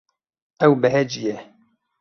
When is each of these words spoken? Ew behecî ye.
Ew 0.65 0.73
behecî 0.81 1.21
ye. 1.25 1.35